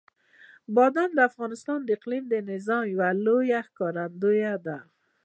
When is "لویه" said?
3.25-3.59